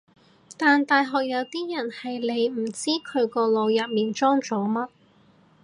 [0.57, 4.87] 但大學有啲人係你唔知佢個腦入面裝咗乜